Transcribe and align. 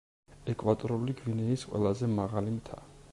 ეკვატორული 0.53 1.15
გვინეის 1.19 1.67
ყველაზე 1.75 2.13
მაღალი 2.17 2.57
მთა. 2.59 2.85